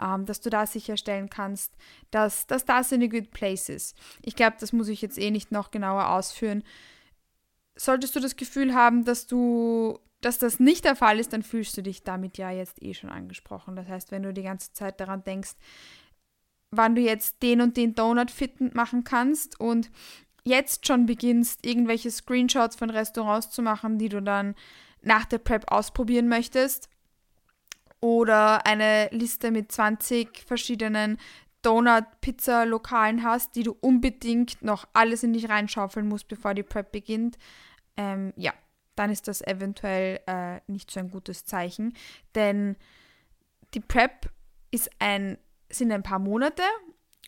ähm, 0.03 0.27
dass 0.27 0.41
du 0.41 0.51
da 0.51 0.67
sicherstellen 0.67 1.31
kannst, 1.31 1.73
dass, 2.11 2.49
dass 2.49 2.65
das 2.65 2.91
in 2.91 3.05
a 3.05 3.07
good 3.07 3.31
place 3.31 3.69
ist. 3.69 3.97
Ich 4.23 4.35
glaube, 4.35 4.57
das 4.59 4.73
muss 4.73 4.89
ich 4.89 5.01
jetzt 5.03 5.19
eh 5.19 5.31
nicht 5.31 5.53
noch 5.53 5.71
genauer 5.71 6.09
ausführen. 6.19 6.65
Solltest 7.76 8.17
du 8.17 8.20
das 8.20 8.37
Gefühl 8.37 8.75
haben, 8.75 9.05
dass 9.05 9.26
du 9.26 9.99
dass 10.20 10.38
das 10.38 10.59
nicht 10.59 10.85
der 10.85 10.97
Fall 10.97 11.20
ist, 11.20 11.32
dann 11.32 11.44
fühlst 11.44 11.76
du 11.76 11.82
dich 11.82 12.03
damit 12.03 12.38
ja 12.38 12.50
jetzt 12.50 12.82
eh 12.82 12.93
schon 12.93 13.11
angesprochen. 13.11 13.76
Das 13.76 13.87
heißt, 13.87 14.11
wenn 14.11 14.25
du 14.25 14.32
die 14.32 14.43
ganze 14.43 14.73
Zeit 14.73 15.00
daran 15.00 15.23
denkst, 15.23 15.53
wann 16.70 16.97
du 16.97 17.00
jetzt 17.00 17.43
den 17.43 17.61
und 17.61 17.76
den 17.76 17.94
Donut 17.94 18.31
fitend 18.31 18.75
machen 18.75 19.05
kannst 19.05 19.61
und 19.61 19.91
jetzt 20.43 20.87
schon 20.87 21.06
beginnst, 21.06 21.65
irgendwelche 21.65 22.11
Screenshots 22.11 22.76
von 22.76 22.91
Restaurants 22.91 23.50
zu 23.50 23.62
machen, 23.62 23.99
die 23.99 24.09
du 24.09 24.20
dann 24.20 24.55
nach 25.03 25.25
der 25.25 25.38
Prep 25.38 25.70
ausprobieren 25.70 26.29
möchtest, 26.29 26.88
oder 28.00 28.65
eine 28.65 29.09
Liste 29.11 29.50
mit 29.50 29.73
20 29.73 30.44
verschiedenen 30.47 31.19
Donut-Pizza-Lokalen 31.69 33.22
hast, 33.22 33.55
die 33.55 33.63
du 33.63 33.77
unbedingt 33.79 34.63
noch 34.63 34.89
alles 34.94 35.22
in 35.22 35.34
dich 35.34 35.51
reinschaufeln 35.51 36.08
musst, 36.08 36.27
bevor 36.27 36.55
die 36.55 36.63
Prep 36.63 36.93
beginnt, 36.93 37.37
ähm, 37.98 38.32
ja, 38.37 38.55
dann 38.94 39.10
ist 39.10 39.29
das 39.29 39.43
eventuell 39.43 40.20
äh, 40.27 40.60
nicht 40.67 40.91
so 40.91 40.98
ein 40.98 41.10
gutes 41.10 41.44
Zeichen. 41.44 41.93
Denn 42.34 42.77
die 43.75 43.81
Prep 43.81 44.31
ist 44.70 44.91
ein, 44.98 45.37
sind 45.69 45.93
ein 45.93 46.03
paar 46.03 46.19
Monate 46.19 46.63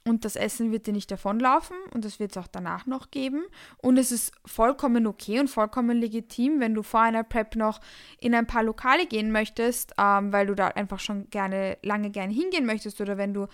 und 0.06 0.24
das 0.24 0.36
Essen 0.36 0.72
wird 0.72 0.86
dir 0.86 0.94
nicht 0.94 1.10
davonlaufen 1.10 1.76
und 1.92 2.06
das 2.06 2.18
wird 2.18 2.30
es 2.30 2.38
auch 2.38 2.46
danach 2.46 2.86
noch 2.86 3.10
geben. 3.10 3.44
Und 3.76 3.98
es 3.98 4.10
ist 4.10 4.32
vollkommen 4.46 5.06
okay 5.06 5.38
und 5.38 5.48
vollkommen 5.48 5.98
legitim, 5.98 6.60
wenn 6.60 6.74
du 6.74 6.82
vor 6.82 7.00
einer 7.00 7.24
Prep 7.24 7.56
noch 7.56 7.80
in 8.18 8.34
ein 8.34 8.46
paar 8.46 8.62
Lokale 8.62 9.06
gehen 9.06 9.30
möchtest, 9.30 9.92
ähm, 9.98 10.32
weil 10.32 10.46
du 10.46 10.54
da 10.54 10.68
einfach 10.68 10.98
schon 10.98 11.28
gerne, 11.28 11.76
lange 11.82 12.10
gerne 12.10 12.32
hingehen 12.32 12.64
möchtest 12.64 13.02
oder 13.02 13.18
wenn 13.18 13.34
du 13.34 13.46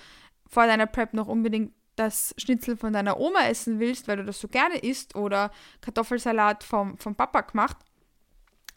vor 0.49 0.67
deiner 0.67 0.87
Prep 0.87 1.13
noch 1.15 1.29
unbedingt 1.29 1.73
das 1.97 2.35
Schnitzel 2.37 2.77
von 2.77 2.93
deiner 2.93 3.19
Oma 3.19 3.47
essen 3.47 3.81
willst, 3.81 4.07
weil 4.07 4.19
du 4.19 4.25
das 4.25 4.41
so 4.41 4.49
gerne 4.49 4.77
isst 4.79 5.15
oder 5.15 5.51
Kartoffelsalat 5.81 6.63
vom, 6.63 6.99
vom 6.99 7.15
Papa 7.15 7.41
gemacht 7.41 7.79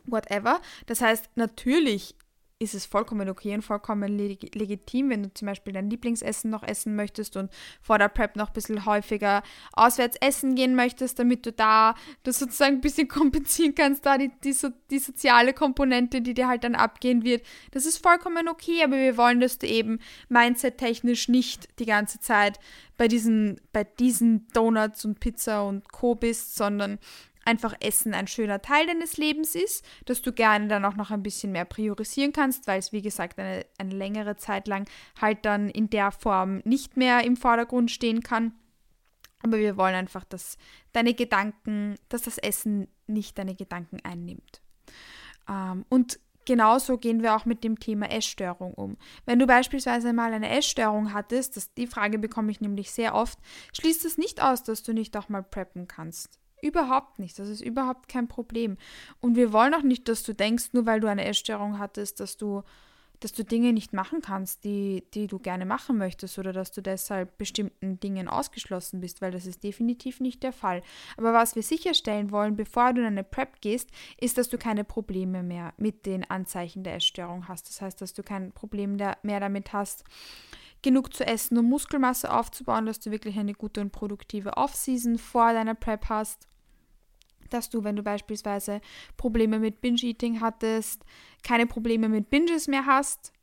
whatever. 0.06 0.62
Das 0.86 1.02
heißt, 1.02 1.30
natürlich 1.36 2.16
ist 2.62 2.76
es 2.76 2.86
vollkommen 2.86 3.30
okay 3.30 3.54
und 3.54 3.62
vollkommen 3.62 4.18
leg 4.18 4.54
legitim, 4.54 5.10
wenn 5.10 5.24
du 5.24 5.34
zum 5.34 5.46
Beispiel 5.46 5.72
dein 5.72 5.90
Lieblingsessen 5.90 6.52
noch 6.52 6.62
essen 6.64 6.94
möchtest 6.94 7.38
und 7.38 7.50
vor 7.82 7.98
der 7.98 8.10
Prep 8.10 8.36
noch 8.36 8.50
ein 8.50 8.54
bisschen 8.54 8.86
häufiger 8.86 9.44
auswärts 9.72 10.18
essen 10.20 10.56
gehen 10.56 10.76
möchtest, 10.76 11.20
damit 11.20 11.46
du 11.46 11.54
da 11.54 11.96
das 12.24 12.38
sozusagen 12.38 12.76
ein 12.76 12.82
bisschen 12.82 13.08
kompensieren 13.08 13.76
kannst, 13.76 14.06
da 14.06 14.18
die, 14.18 14.30
die, 14.44 14.52
so, 14.52 14.70
die 14.92 15.00
soziale 15.00 15.54
Komponente, 15.54 16.22
die 16.22 16.34
dir 16.34 16.50
halt 16.50 16.66
dann 16.66 16.76
abgehen 16.76 17.24
wird. 17.24 17.46
Das 17.72 17.86
ist 17.86 18.04
vollkommen 18.04 18.50
okay, 18.50 18.84
aber 18.84 18.98
wir 18.98 19.16
wollen, 19.16 19.40
dass 19.40 19.58
du 19.58 19.66
eben 19.66 20.00
mindset-technisch 20.28 21.30
nicht 21.30 21.80
die 21.80 21.86
ganze 21.86 22.20
Zeit 22.20 22.60
bei 22.98 23.08
diesen, 23.08 23.62
bei 23.72 23.86
diesen 23.86 24.48
Donuts 24.50 25.06
und 25.06 25.22
Pizza 25.22 25.66
und 25.66 25.90
Co. 25.94 26.16
bist, 26.16 26.58
sondern 26.58 27.00
einfach 27.50 27.76
Essen 27.82 28.14
ein 28.14 28.28
schöner 28.28 28.62
Teil 28.62 28.86
deines 28.86 29.18
Lebens 29.18 29.56
ist, 29.56 29.84
dass 30.06 30.22
du 30.22 30.32
gerne 30.32 30.68
dann 30.68 30.86
auch 30.86 30.96
noch 30.96 31.12
ein 31.12 31.24
bisschen 31.24 31.52
mehr 31.52 31.66
priorisieren 31.66 32.32
kannst, 32.32 32.68
weil 32.68 32.80
es, 32.80 32.94
wie 32.94 33.02
gesagt, 33.02 33.40
eine, 33.40 33.66
eine 33.78 33.96
längere 33.96 34.38
Zeit 34.38 34.68
lang 34.68 34.88
halt 35.20 35.46
dann 35.46 35.70
in 35.70 35.90
der 35.90 36.12
Form 36.12 36.62
nicht 36.64 36.96
mehr 36.96 37.24
im 37.24 37.36
Vordergrund 37.36 37.92
stehen 37.92 38.22
kann. 38.22 38.54
Aber 39.42 39.58
wir 39.58 39.78
wollen 39.78 39.96
einfach, 39.96 40.26
dass 40.26 40.58
deine 40.94 41.14
Gedanken, 41.14 41.96
dass 42.10 42.24
das 42.24 42.38
Essen 42.38 42.88
nicht 43.08 43.38
deine 43.38 43.56
Gedanken 43.56 44.00
einnimmt. 44.04 44.62
Ähm, 45.50 45.86
und 45.90 46.20
genauso 46.46 46.98
gehen 46.98 47.24
wir 47.24 47.36
auch 47.36 47.46
mit 47.46 47.64
dem 47.64 47.80
Thema 47.80 48.12
Essstörung 48.12 48.74
um. 48.74 48.98
Wenn 49.26 49.40
du 49.40 49.48
beispielsweise 49.48 50.14
mal 50.14 50.34
eine 50.34 50.50
Essstörung 50.50 51.14
hattest, 51.14 51.58
das, 51.58 51.74
die 51.74 51.88
Frage 51.88 52.20
bekomme 52.20 52.52
ich 52.52 52.62
nämlich 52.62 52.92
sehr 52.92 53.16
oft, 53.16 53.40
schließt 53.74 54.06
es 54.06 54.18
nicht 54.18 54.42
aus, 54.42 54.64
dass 54.64 54.84
du 54.84 54.94
nicht 54.94 55.16
auch 55.18 55.30
mal 55.30 55.44
preppen 55.44 55.88
kannst. 55.88 56.39
Überhaupt 56.62 57.20
nicht. 57.20 57.40
Das 57.40 57.50
ist 57.50 57.62
überhaupt 57.62 58.10
kein 58.10 58.28
Problem. 58.28 58.78
Und 59.20 59.36
wir 59.36 59.54
wollen 59.54 59.74
auch 59.74 59.84
nicht, 59.84 60.08
dass 60.08 60.24
du 60.24 60.34
denkst, 60.34 60.70
nur 60.74 60.86
weil 60.86 61.00
du 61.00 61.08
eine 61.08 61.26
Essstörung 61.26 61.80
hattest, 61.80 62.20
dass 62.20 62.38
du 62.38 62.64
dass 63.20 63.34
du 63.34 63.44
Dinge 63.44 63.74
nicht 63.74 63.94
machen 63.94 64.22
kannst, 64.22 64.64
die, 64.64 65.04
die 65.14 65.28
du 65.28 65.40
gerne 65.40 65.66
machen 65.66 65.98
möchtest 65.98 66.40
oder 66.40 66.54
dass 66.54 66.72
du 66.72 66.82
deshalb 66.82 67.38
bestimmten 67.38 68.00
Dingen 68.00 68.28
ausgeschlossen 68.28 69.02
bist, 69.02 69.22
weil 69.22 69.32
das 69.32 69.46
ist 69.46 69.64
definitiv 69.64 70.20
nicht 70.20 70.42
der 70.44 70.54
Fall. 70.54 70.82
Aber 71.18 71.34
was 71.34 71.56
wir 71.56 71.64
sicherstellen 71.64 72.32
wollen, 72.32 72.56
bevor 72.56 72.94
du 72.94 73.02
in 73.02 73.08
eine 73.08 73.24
Prep 73.24 73.62
gehst, 73.62 73.90
ist, 74.20 74.38
dass 74.38 74.50
du 74.50 74.58
keine 74.58 74.84
Probleme 74.84 75.44
mehr 75.44 75.74
mit 75.78 76.06
den 76.06 76.30
Anzeichen 76.30 76.84
der 76.84 76.96
Essstörung 76.96 77.48
hast. 77.48 77.68
Das 77.68 77.82
heißt, 77.82 78.02
dass 78.02 78.14
du 78.14 78.24
kein 78.24 78.52
Problem 78.54 78.96
mehr 78.96 79.40
damit 79.40 79.74
hast, 79.74 80.06
genug 80.82 81.14
zu 81.14 81.26
essen, 81.26 81.58
um 81.58 81.66
Muskelmasse 81.66 82.32
aufzubauen, 82.34 82.86
dass 82.86 83.00
du 83.00 83.12
wirklich 83.12 83.38
eine 83.38 83.54
gute 83.54 83.82
und 83.82 83.92
produktive 83.92 84.58
Off-Season 84.58 85.18
vor 85.18 85.54
deiner 85.54 85.76
Prep 85.76 86.10
hast 86.10 86.48
dass 87.50 87.70
du, 87.70 87.84
wenn 87.84 87.96
du 87.96 88.04
beispielsweise 88.04 88.82
Probleme 89.18 89.60
mit 89.60 89.82
Binge-Eating 89.82 90.42
hattest, 90.42 91.04
keine 91.44 91.66
Probleme 91.66 92.10
mit 92.10 92.30
Binges 92.30 92.68
mehr 92.68 92.86
hast, 92.86 93.34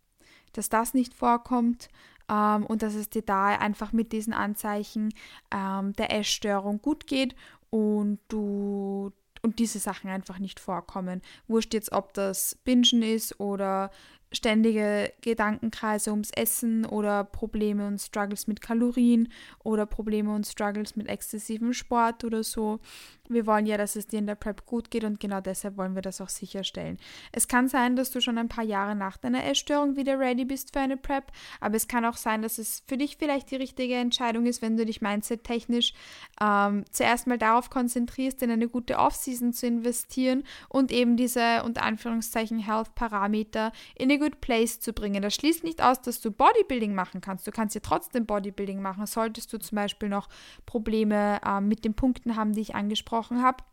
dass 0.52 0.68
das 0.68 0.94
nicht 0.94 1.14
vorkommt 1.14 1.88
ähm, 2.28 2.64
und 2.66 2.82
dass 2.82 2.94
es 2.94 3.10
dir 3.10 3.22
da 3.22 3.46
einfach 3.46 3.92
mit 3.92 4.12
diesen 4.12 4.32
Anzeichen 4.32 5.12
ähm, 5.52 5.92
der 5.94 6.12
Essstörung 6.12 6.80
gut 6.80 7.06
geht 7.06 7.34
und 7.70 8.18
du 8.28 9.12
und 9.42 9.60
diese 9.60 9.78
Sachen 9.78 10.10
einfach 10.10 10.40
nicht 10.40 10.58
vorkommen. 10.58 11.22
Wurscht 11.46 11.72
jetzt, 11.72 11.92
ob 11.92 12.12
das 12.14 12.56
Bingen 12.64 13.02
ist 13.02 13.38
oder 13.38 13.90
ständige 14.32 15.12
Gedankenkreise 15.20 16.10
ums 16.10 16.30
Essen 16.30 16.84
oder 16.84 17.24
Probleme 17.24 17.86
und 17.86 18.00
Struggles 18.00 18.46
mit 18.46 18.60
Kalorien 18.60 19.32
oder 19.62 19.86
Probleme 19.86 20.34
und 20.34 20.46
Struggles 20.46 20.96
mit 20.96 21.08
exzessivem 21.08 21.72
Sport 21.72 22.24
oder 22.24 22.42
so. 22.42 22.80
Wir 23.28 23.46
wollen 23.46 23.66
ja, 23.66 23.76
dass 23.76 23.96
es 23.96 24.06
dir 24.06 24.18
in 24.18 24.26
der 24.26 24.34
Prep 24.36 24.66
gut 24.66 24.90
geht 24.90 25.04
und 25.04 25.18
genau 25.18 25.40
deshalb 25.40 25.76
wollen 25.76 25.94
wir 25.94 26.02
das 26.02 26.20
auch 26.20 26.28
sicherstellen. 26.28 26.98
Es 27.32 27.48
kann 27.48 27.68
sein, 27.68 27.96
dass 27.96 28.10
du 28.10 28.20
schon 28.20 28.38
ein 28.38 28.48
paar 28.48 28.64
Jahre 28.64 28.94
nach 28.94 29.16
deiner 29.16 29.44
Essstörung 29.44 29.96
wieder 29.96 30.18
ready 30.18 30.44
bist 30.44 30.72
für 30.72 30.80
eine 30.80 30.96
Prep, 30.96 31.32
aber 31.60 31.76
es 31.76 31.88
kann 31.88 32.04
auch 32.04 32.16
sein, 32.16 32.42
dass 32.42 32.58
es 32.58 32.84
für 32.86 32.96
dich 32.96 33.16
vielleicht 33.16 33.50
die 33.50 33.56
richtige 33.56 33.94
Entscheidung 33.94 34.46
ist, 34.46 34.62
wenn 34.62 34.76
du 34.76 34.86
dich 34.86 35.00
mindset-technisch 35.00 35.92
ähm, 36.40 36.84
zuerst 36.90 37.26
mal 37.26 37.38
darauf 37.38 37.70
konzentrierst, 37.70 38.42
in 38.42 38.50
eine 38.50 38.68
gute 38.68 38.98
Off-Season 38.98 39.52
zu 39.52 39.66
investieren 39.66 40.44
und 40.68 40.92
eben 40.92 41.16
diese 41.16 41.62
unter 41.64 41.82
Anführungszeichen 41.82 42.58
Health-Parameter 42.58 43.72
in 43.96 44.10
eine 44.10 44.15
good 44.18 44.40
place 44.40 44.80
zu 44.80 44.92
bringen. 44.92 45.22
Das 45.22 45.34
schließt 45.34 45.64
nicht 45.64 45.82
aus, 45.82 46.00
dass 46.00 46.20
du 46.20 46.30
Bodybuilding 46.30 46.94
machen 46.94 47.20
kannst. 47.20 47.46
Du 47.46 47.50
kannst 47.50 47.74
ja 47.74 47.80
trotzdem 47.82 48.26
Bodybuilding 48.26 48.80
machen, 48.80 49.06
solltest 49.06 49.52
du 49.52 49.58
zum 49.58 49.76
Beispiel 49.76 50.08
noch 50.08 50.28
Probleme 50.66 51.40
äh, 51.44 51.60
mit 51.60 51.84
den 51.84 51.94
Punkten 51.94 52.36
haben, 52.36 52.52
die 52.52 52.60
ich 52.60 52.74
angesprochen 52.74 53.42
habe. 53.42 53.64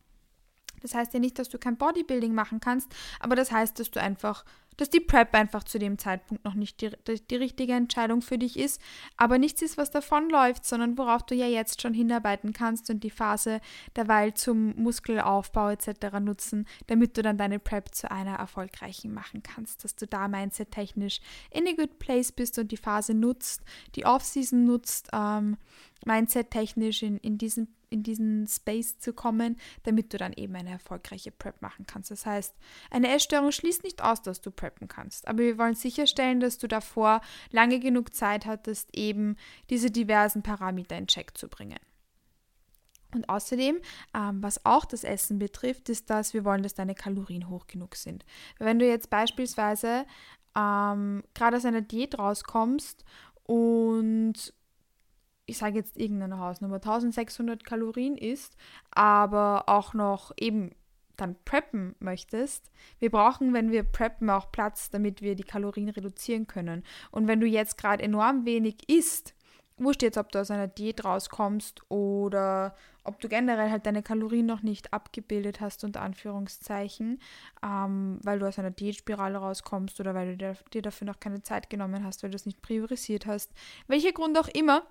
Das 0.82 0.94
heißt 0.94 1.14
ja 1.14 1.20
nicht, 1.20 1.40
dass 1.40 1.50
du 1.50 1.58
kein 1.58 1.78
Bodybuilding 1.78 2.34
machen 2.34 2.60
kannst, 2.60 2.94
aber 3.20 3.36
das 3.36 3.52
heißt, 3.52 3.80
dass 3.80 3.90
du 3.90 4.02
einfach 4.02 4.44
dass 4.78 4.90
die 4.90 5.00
Prep 5.00 5.34
einfach 5.34 5.64
zu 5.64 5.80
dem 5.80 5.98
Zeitpunkt 5.98 6.44
noch 6.46 6.54
nicht 6.54 6.82
die, 6.82 6.92
die, 7.30 7.36
richtige 7.36 7.74
Entscheidung 7.74 8.22
für 8.22 8.38
dich 8.38 8.58
ist, 8.58 8.82
aber 9.18 9.38
nichts 9.38 9.62
ist, 9.62 9.78
was 9.78 9.92
davon 9.92 10.30
läuft, 10.30 10.66
sondern 10.66 10.98
worauf 10.98 11.24
du 11.24 11.36
ja 11.36 11.48
jetzt 11.48 11.82
schon 11.82 11.94
hinarbeiten 11.94 12.54
kannst 12.54 12.90
und 12.90 13.04
die 13.04 13.10
Phase 13.10 13.62
derweil 13.96 14.34
zum 14.34 14.76
Muskelaufbau 14.76 15.70
etc. 15.70 16.20
nutzen, 16.20 16.68
damit 16.88 17.18
du 17.18 17.22
dann 17.22 17.38
deine 17.38 17.60
Prep 17.60 17.94
zu 17.94 18.10
einer 18.10 18.36
erfolgreichen 18.36 19.14
machen 19.14 19.44
kannst, 19.44 19.84
dass 19.84 19.96
du 19.96 20.08
da 20.08 20.28
mindset-technisch 20.28 21.20
in 21.52 21.68
a 21.68 21.72
good 21.72 22.00
place 22.00 22.32
bist 22.32 22.58
und 22.60 22.72
die 22.72 22.78
Phase 22.78 23.14
nutzt, 23.14 23.62
die 23.96 24.06
Off-Season 24.06 24.66
nutzt, 24.66 25.10
ähm, 25.14 25.58
mindset-technisch 26.06 27.04
in, 27.04 27.18
in 27.18 27.38
diesem 27.38 27.68
in 27.94 28.04
diesen 28.04 28.48
Space 28.48 28.98
zu 28.98 29.14
kommen, 29.14 29.58
damit 29.84 30.14
du 30.14 30.18
dann 30.18 30.34
eben 30.34 30.56
eine 30.56 30.72
erfolgreiche 30.72 31.32
Prep 31.32 31.62
machen 31.62 31.86
kannst. 31.88 32.12
Das 32.12 32.26
heißt, 32.26 32.54
eine 32.90 33.14
Essstörung 33.14 33.52
schließt 33.52 33.84
nicht 33.84 34.04
aus, 34.04 34.22
dass 34.22 34.42
du 34.42 34.52
preppen 34.52 34.88
kannst, 34.88 35.28
aber 35.28 35.40
wir 35.40 35.58
wollen 35.58 35.76
sicherstellen, 35.76 36.40
dass 36.40 36.58
du 36.58 36.68
davor 36.68 37.22
lange 37.52 37.80
genug 37.80 38.14
Zeit 38.14 38.46
hattest, 38.46 38.90
eben 38.96 39.38
diese 39.70 39.92
diversen 39.92 40.42
Parameter 40.42 40.98
in 40.98 41.08
Check 41.08 41.38
zu 41.38 41.48
bringen. 41.48 41.80
Und 43.14 43.30
außerdem, 43.30 43.80
ähm, 44.16 44.44
was 44.44 44.66
auch 44.66 44.86
das 44.86 45.04
Essen 45.04 45.38
betrifft, 45.38 45.90
ist, 45.90 46.10
dass 46.10 46.34
wir 46.34 46.46
wollen, 46.46 46.64
dass 46.64 46.74
deine 46.74 46.96
Kalorien 46.96 47.48
hoch 47.48 47.68
genug 47.68 47.96
sind. 47.96 48.26
Wenn 48.58 48.80
du 48.80 48.88
jetzt 48.88 49.12
beispielsweise 49.12 50.06
ähm, 50.56 51.24
gerade 51.34 51.58
aus 51.58 51.66
einer 51.66 51.82
Diät 51.82 52.18
rauskommst 52.18 53.06
und 53.44 54.54
ich 55.46 55.58
sage 55.58 55.78
jetzt 55.78 55.98
irgendeine 55.98 56.40
Hausnummer, 56.40 56.76
1600 56.76 57.64
Kalorien 57.64 58.18
isst, 58.18 58.56
aber 58.92 59.66
auch 59.68 59.94
noch 59.94 60.32
eben 60.38 60.72
dann 61.18 61.36
preppen 61.46 61.96
möchtest, 62.00 62.72
wir 63.00 63.12
brauchen, 63.12 63.54
wenn 63.54 63.72
wir 63.72 63.84
preppen, 63.84 64.30
auch 64.30 64.52
Platz, 64.52 64.90
damit 64.90 65.22
wir 65.22 65.36
die 65.36 65.44
Kalorien 65.44 65.90
reduzieren 65.90 66.48
können. 66.48 66.84
Und 67.12 67.28
wenn 67.28 67.40
du 67.40 67.48
jetzt 67.48 67.78
gerade 67.78 68.04
enorm 68.04 68.46
wenig 68.46 68.90
isst, 68.90 69.36
wurscht 69.78 70.02
jetzt, 70.02 70.18
ob 70.18 70.32
du 70.32 70.40
aus 70.40 70.52
einer 70.52 70.68
Diät 70.68 71.04
rauskommst 71.04 71.82
oder 71.90 72.76
ob 73.04 73.20
du 73.20 73.28
generell 73.28 73.70
halt 73.70 73.86
deine 73.86 74.02
Kalorien 74.02 74.46
noch 74.46 74.62
nicht 74.62 74.94
abgebildet 74.94 75.62
hast, 75.62 75.84
unter 75.84 76.02
Anführungszeichen, 76.02 77.20
ähm, 77.64 78.20
weil 78.24 78.40
du 78.40 78.48
aus 78.48 78.60
einer 78.60 78.72
Diätspirale 78.72 79.38
rauskommst 79.38 80.00
oder 80.00 80.14
weil 80.16 80.38
du 80.38 80.56
dir 80.74 80.82
dafür 80.82 81.06
noch 81.06 81.20
keine 81.20 81.44
Zeit 81.44 81.70
genommen 81.70 82.04
hast, 82.04 82.24
weil 82.24 82.30
du 82.30 82.36
es 82.36 82.46
nicht 82.46 82.62
priorisiert 82.62 83.26
hast. 83.26 83.52
Welcher 83.88 84.14
Grund 84.14 84.38
auch 84.38 84.48
immer, 84.48 84.84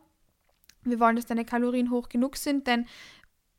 wir 0.85 1.01
wollen, 1.01 1.17
dass 1.17 1.27
deine 1.27 1.45
Kalorien 1.45 1.91
hoch 1.91 2.09
genug 2.09 2.37
sind, 2.37 2.67
denn 2.67 2.87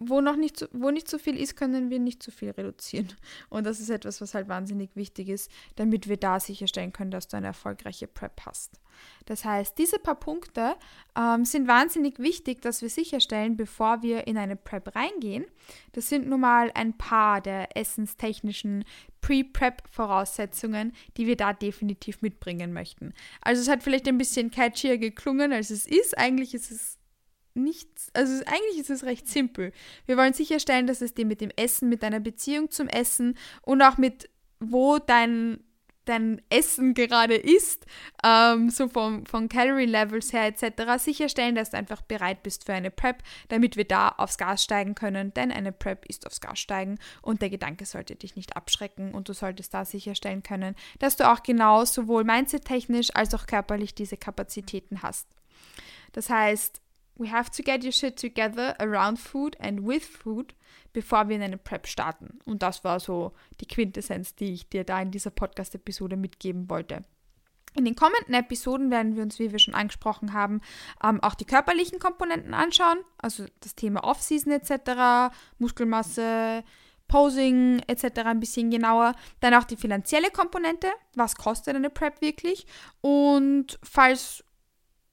wo 0.09 0.21
noch 0.21 0.35
nicht 0.35 0.57
so, 0.57 0.67
wo 0.71 0.91
nicht 0.91 1.07
so 1.07 1.17
viel 1.17 1.37
ist, 1.37 1.55
können 1.55 1.89
wir 1.89 1.99
nicht 1.99 2.21
zu 2.21 2.31
so 2.31 2.37
viel 2.37 2.51
reduzieren. 2.51 3.13
Und 3.49 3.65
das 3.65 3.79
ist 3.79 3.89
etwas, 3.89 4.21
was 4.21 4.33
halt 4.33 4.47
wahnsinnig 4.47 4.95
wichtig 4.95 5.29
ist, 5.29 5.51
damit 5.75 6.07
wir 6.07 6.17
da 6.17 6.39
sicherstellen 6.39 6.93
können, 6.93 7.11
dass 7.11 7.27
du 7.27 7.37
eine 7.37 7.47
erfolgreiche 7.47 8.07
Prep 8.07 8.41
hast. 8.45 8.79
Das 9.25 9.43
heißt, 9.43 9.77
diese 9.77 9.99
paar 9.99 10.19
Punkte 10.19 10.75
ähm, 11.17 11.45
sind 11.45 11.67
wahnsinnig 11.67 12.19
wichtig, 12.19 12.61
dass 12.61 12.81
wir 12.81 12.89
sicherstellen, 12.89 13.57
bevor 13.57 14.01
wir 14.01 14.27
in 14.27 14.37
eine 14.37 14.55
Prep 14.55 14.95
reingehen. 14.95 15.45
Das 15.93 16.09
sind 16.09 16.27
nun 16.27 16.41
mal 16.41 16.71
ein 16.73 16.97
paar 16.97 17.41
der 17.41 17.75
essenstechnischen 17.75 18.85
Pre-Prep-Voraussetzungen, 19.21 20.93
die 21.17 21.27
wir 21.27 21.37
da 21.37 21.53
definitiv 21.53 22.21
mitbringen 22.21 22.73
möchten. 22.73 23.13
Also 23.41 23.61
es 23.61 23.69
hat 23.69 23.83
vielleicht 23.83 24.07
ein 24.07 24.17
bisschen 24.17 24.51
catchier 24.51 24.97
geklungen, 24.97 25.53
als 25.53 25.69
es 25.69 25.87
ist. 25.87 26.17
Eigentlich 26.17 26.53
ist 26.53 26.71
es 26.71 26.99
nichts, 27.55 28.10
also 28.13 28.43
eigentlich 28.45 28.79
ist 28.79 28.89
es 28.89 29.03
recht 29.03 29.27
simpel. 29.27 29.72
Wir 30.05 30.17
wollen 30.17 30.33
sicherstellen, 30.33 30.88
dass 30.88 31.01
es 31.01 31.13
dir 31.13 31.25
mit 31.25 31.41
dem 31.41 31.51
Essen, 31.55 31.89
mit 31.89 32.03
deiner 32.03 32.19
Beziehung 32.19 32.72
zum 32.72 32.88
Essen 32.88 33.38
und 33.62 33.81
auch 33.81 33.98
mit 33.98 34.29
wo 34.72 34.98
dein, 34.98 35.60
dein 36.05 36.41
Essen 36.50 36.93
gerade 36.93 37.36
ist, 37.36 37.86
ähm, 38.24 38.69
so 38.69 38.88
vom, 38.88 39.25
von 39.25 39.50
Calorie 39.50 39.86
Levels 39.86 40.33
her 40.33 40.45
etc., 40.45 41.01
sicherstellen, 41.03 41.55
dass 41.55 41.72
du 41.72 41.77
einfach 41.77 42.01
bereit 42.01 42.43
bist 42.43 42.65
für 42.65 42.74
eine 42.74 42.91
Prep, 42.91 43.24
damit 43.50 43.77
wir 43.77 43.86
da 43.86 44.10
aufs 44.10 44.38
Gas 44.38 44.63
steigen 44.63 44.95
können, 44.95 45.33
denn 45.33 45.51
eine 45.51 45.72
Prep 45.72 46.05
ist 46.05 46.25
aufs 46.27 46.41
Gas 46.41 46.60
steigen 46.60 46.98
und 47.22 47.41
der 47.41 47.50
Gedanke 47.50 47.86
sollte 47.86 48.15
dich 48.15 48.36
nicht 48.36 48.55
abschrecken 48.55 49.13
und 49.13 49.29
du 49.29 49.33
solltest 49.33 49.74
da 49.74 49.86
sicherstellen 49.86 50.43
können, 50.43 50.75
dass 51.00 51.15
du 51.15 51.29
auch 51.29 51.43
genau 51.43 51.86
sowohl 51.86 52.24
mindset-technisch 52.24 53.15
als 53.15 53.33
auch 53.33 53.48
körperlich 53.48 53.95
diese 53.95 54.17
Kapazitäten 54.17 55.01
hast. 55.01 55.27
Das 56.12 56.29
heißt, 56.29 56.82
We 57.15 57.32
have 57.32 57.51
to 57.51 57.63
get 57.63 57.84
your 57.84 57.91
shit 57.91 58.20
together 58.20 58.75
around 58.79 59.20
food 59.20 59.55
and 59.60 59.86
with 59.86 60.03
food, 60.03 60.55
bevor 60.93 61.29
wir 61.29 61.36
in 61.36 61.43
eine 61.43 61.58
Prep 61.58 61.88
starten. 61.88 62.39
Und 62.46 62.63
das 62.63 62.84
war 62.84 63.00
so 63.00 63.34
die 63.62 63.67
Quintessenz, 63.67 64.36
die 64.36 64.53
ich 64.53 64.70
dir 64.70 64.84
da 64.84 65.01
in 65.01 65.12
dieser 65.12 65.29
Podcast-Episode 65.29 66.17
mitgeben 66.17 66.70
wollte. 66.70 67.03
In 67.75 67.86
den 67.86 67.96
kommenden 67.96 68.36
Episoden 68.36 68.91
werden 68.91 69.15
wir 69.15 69.24
uns, 69.24 69.39
wie 69.39 69.51
wir 69.51 69.60
schon 69.60 69.74
angesprochen 69.74 70.34
haben, 70.34 70.62
ähm, 71.03 71.22
auch 71.24 71.34
die 71.34 71.46
körperlichen 71.46 72.00
Komponenten 72.00 72.53
anschauen, 72.53 73.00
also 73.17 73.46
das 73.62 73.75
Thema 73.75 74.03
Off-Season 74.03 74.51
etc., 74.51 75.34
Muskelmasse, 75.58 76.63
Posing 77.08 77.82
etc. 77.88 78.20
ein 78.25 78.39
bisschen 78.39 78.70
genauer. 78.70 79.13
Dann 79.39 79.53
auch 79.55 79.65
die 79.65 79.75
finanzielle 79.75 80.29
Komponente, 80.29 80.88
was 81.15 81.36
kostet 81.36 81.75
eine 81.75 81.89
Prep 81.89 82.22
wirklich 82.22 82.65
und 83.01 83.79
falls 83.84 84.43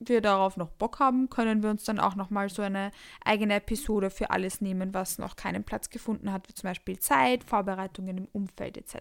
wir 0.01 0.21
darauf 0.23 0.57
noch 0.57 0.71
Bock 0.71 0.99
haben, 0.99 1.29
können 1.29 1.63
wir 1.63 1.71
uns 1.71 1.85
dann 1.85 2.01
auch 2.01 2.17
nochmal 2.17 2.49
so 2.49 2.63
eine 2.63 2.91
eigene 3.25 3.55
Episode 3.55 4.11
für 4.11 4.31
alles 4.31 4.61
nehmen, 4.61 4.95
was 4.95 5.19
noch 5.19 5.37
keinen 5.37 5.63
Platz 5.63 5.91
gefunden 5.91 6.33
hat, 6.33 6.49
wie 6.49 6.55
zum 6.55 6.69
Beispiel 6.69 6.99
Zeit, 6.99 7.45
Vorbereitungen 7.45 8.17
im 8.17 8.29
Umfeld 8.33 8.79
etc. 8.79 8.97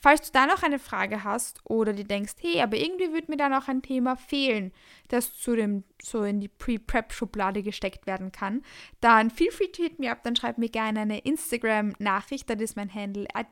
Falls 0.00 0.30
du 0.30 0.38
da 0.38 0.46
noch 0.46 0.62
eine 0.62 0.78
Frage 0.78 1.22
hast 1.24 1.60
oder 1.64 1.92
dir 1.92 2.04
denkst, 2.04 2.34
hey, 2.40 2.62
aber 2.62 2.78
irgendwie 2.78 3.12
würde 3.12 3.30
mir 3.30 3.36
da 3.36 3.48
noch 3.48 3.68
ein 3.68 3.82
Thema 3.82 4.16
fehlen, 4.16 4.72
das 5.08 5.36
zu 5.36 5.54
dem 5.54 5.84
so 6.02 6.22
in 6.24 6.40
die 6.40 6.48
Pre-Prep-Schublade 6.48 7.62
gesteckt 7.62 8.06
werden 8.06 8.32
kann, 8.32 8.62
dann 9.00 9.28
feel 9.30 9.50
free 9.50 9.68
to 9.68 9.82
hit 9.82 9.98
me 9.98 10.10
up, 10.10 10.22
dann 10.22 10.36
schreib 10.36 10.56
mir 10.56 10.70
gerne 10.70 11.00
eine 11.00 11.18
Instagram-Nachricht, 11.18 12.48
das 12.48 12.60
ist 12.60 12.76
mein 12.76 12.94
Handle 12.94 13.26
at. 13.34 13.48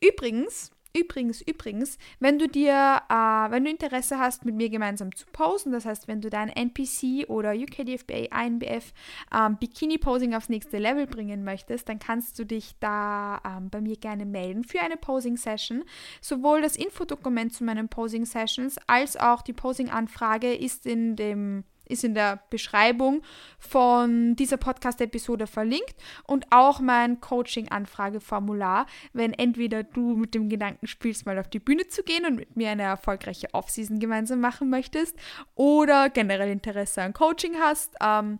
Übrigens, 0.00 0.70
Übrigens, 0.92 1.40
übrigens, 1.42 1.98
wenn 2.18 2.38
du 2.38 2.48
dir, 2.48 3.02
äh, 3.08 3.50
wenn 3.50 3.64
du 3.64 3.70
Interesse 3.70 4.18
hast, 4.18 4.44
mit 4.44 4.56
mir 4.56 4.70
gemeinsam 4.70 5.14
zu 5.14 5.24
posen, 5.32 5.70
das 5.70 5.84
heißt, 5.84 6.08
wenn 6.08 6.20
du 6.20 6.30
dein 6.30 6.48
NPC 6.48 7.28
oder 7.28 7.52
UKDFBA, 7.52 8.26
INBF 8.44 8.92
ähm, 9.32 9.56
Bikini-Posing 9.58 10.34
aufs 10.34 10.48
nächste 10.48 10.78
Level 10.78 11.06
bringen 11.06 11.44
möchtest, 11.44 11.88
dann 11.88 12.00
kannst 12.00 12.38
du 12.40 12.44
dich 12.44 12.74
da 12.80 13.40
ähm, 13.46 13.70
bei 13.70 13.80
mir 13.80 13.96
gerne 13.96 14.26
melden 14.26 14.64
für 14.64 14.80
eine 14.80 14.96
Posing-Session. 14.96 15.84
Sowohl 16.20 16.60
das 16.60 16.76
Infodokument 16.76 17.52
zu 17.52 17.62
meinen 17.62 17.88
Posing-Sessions 17.88 18.78
als 18.88 19.16
auch 19.16 19.42
die 19.42 19.52
Posing-Anfrage 19.52 20.52
ist 20.52 20.86
in 20.86 21.14
dem 21.14 21.62
ist 21.90 22.04
in 22.04 22.14
der 22.14 22.40
Beschreibung 22.50 23.22
von 23.58 24.36
dieser 24.36 24.56
Podcast-Episode 24.56 25.46
verlinkt 25.46 25.94
und 26.24 26.46
auch 26.50 26.80
mein 26.80 27.20
Coaching-Anfrageformular, 27.20 28.86
wenn 29.12 29.32
entweder 29.32 29.82
du 29.82 30.16
mit 30.16 30.34
dem 30.34 30.48
Gedanken 30.48 30.86
spielst, 30.86 31.26
mal 31.26 31.38
auf 31.38 31.48
die 31.48 31.58
Bühne 31.58 31.88
zu 31.88 32.02
gehen 32.02 32.24
und 32.24 32.36
mit 32.36 32.56
mir 32.56 32.70
eine 32.70 32.82
erfolgreiche 32.82 33.48
Off-Season 33.52 33.98
gemeinsam 33.98 34.40
machen 34.40 34.70
möchtest 34.70 35.16
oder 35.54 36.10
generell 36.10 36.50
Interesse 36.50 37.02
an 37.02 37.12
Coaching 37.12 37.56
hast. 37.60 37.94
Ähm, 38.02 38.38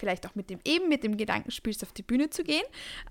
vielleicht 0.00 0.26
auch 0.26 0.34
mit 0.34 0.50
dem 0.50 0.58
eben 0.64 0.88
mit 0.88 1.04
dem 1.04 1.16
Gedanken 1.16 1.50
spielst, 1.50 1.82
auf 1.82 1.92
die 1.92 2.02
Bühne 2.02 2.30
zu 2.30 2.42
gehen. 2.42 2.64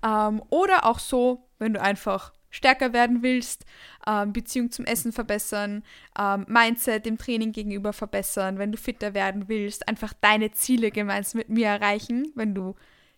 Ähm, 0.04 0.42
oder 0.50 0.84
auch 0.84 0.98
so, 0.98 1.48
wenn 1.58 1.72
du 1.72 1.80
einfach 1.80 2.32
stärker 2.50 2.92
werden 2.92 3.22
willst, 3.22 3.64
ähm, 4.06 4.32
Beziehung 4.32 4.70
zum 4.70 4.84
Essen 4.84 5.12
verbessern, 5.12 5.82
ähm, 6.18 6.44
Mindset 6.48 7.06
dem 7.06 7.18
Training 7.18 7.52
gegenüber 7.52 7.92
verbessern, 7.92 8.58
wenn 8.58 8.72
du 8.72 8.78
fitter 8.78 9.14
werden 9.14 9.48
willst, 9.48 9.88
einfach 9.88 10.12
deine 10.20 10.50
Ziele 10.52 10.90
gemeinsam 10.90 11.38
mit 11.38 11.48
mir 11.48 11.68
erreichen, 11.68 12.32
wenn 12.34 12.54
du 12.54 12.74